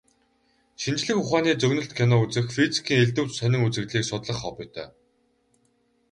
Шинжлэх 0.81 1.17
ухааны 1.21 1.51
зөгнөлт 1.61 1.91
кино 1.99 2.15
үзэх, 2.23 2.45
физикийн 2.57 3.01
элдэв 3.03 3.27
сонин 3.37 3.65
үзэгдлийг 3.67 4.05
судлах 4.07 4.37
хоббитой. 4.41 4.87